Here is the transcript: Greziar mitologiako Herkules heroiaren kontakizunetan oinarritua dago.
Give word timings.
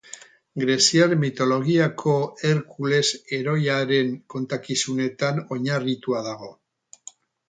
Greziar 0.61 1.11
mitologiako 1.23 2.15
Herkules 2.49 3.09
heroiaren 3.37 4.09
kontakizunetan 4.35 5.43
oinarritua 5.57 6.23
dago. 6.29 6.51